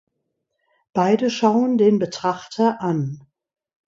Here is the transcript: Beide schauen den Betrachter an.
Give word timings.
Beide 0.93 1.29
schauen 1.29 1.77
den 1.77 1.99
Betrachter 1.99 2.81
an. 2.81 3.21